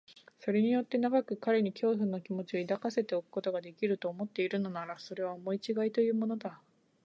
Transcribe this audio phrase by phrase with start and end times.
[0.39, 6.59] それによって長く彼に恐怖の気持を抱かせておくことができる、と思っているのなら、それは思いちがいというものだ。